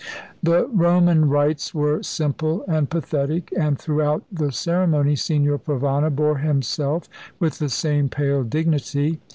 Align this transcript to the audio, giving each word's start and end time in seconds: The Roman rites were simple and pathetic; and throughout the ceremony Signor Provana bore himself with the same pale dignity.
The 0.41 0.65
Roman 0.65 1.29
rites 1.29 1.75
were 1.75 2.01
simple 2.01 2.65
and 2.67 2.89
pathetic; 2.89 3.53
and 3.55 3.77
throughout 3.77 4.23
the 4.31 4.51
ceremony 4.51 5.15
Signor 5.15 5.59
Provana 5.59 6.09
bore 6.09 6.39
himself 6.39 7.07
with 7.37 7.59
the 7.59 7.69
same 7.69 8.09
pale 8.09 8.43
dignity. 8.43 9.21